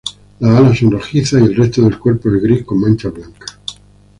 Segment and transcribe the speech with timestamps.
[0.39, 3.59] Las alas son rojizas y el resto del cuerpo es gris con manchas blancas.